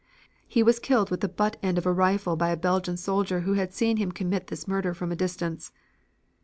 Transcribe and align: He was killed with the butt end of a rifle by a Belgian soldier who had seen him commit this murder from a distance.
He 0.47 0.63
was 0.63 0.79
killed 0.79 1.11
with 1.11 1.19
the 1.19 1.29
butt 1.29 1.57
end 1.61 1.77
of 1.77 1.85
a 1.85 1.93
rifle 1.93 2.35
by 2.35 2.49
a 2.49 2.57
Belgian 2.57 2.97
soldier 2.97 3.41
who 3.41 3.53
had 3.53 3.71
seen 3.71 3.97
him 3.97 4.11
commit 4.11 4.47
this 4.47 4.67
murder 4.67 4.95
from 4.95 5.11
a 5.11 5.15
distance. 5.15 5.71